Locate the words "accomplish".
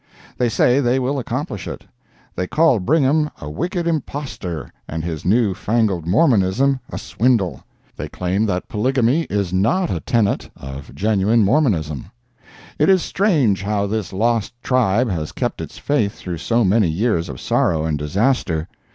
1.19-1.67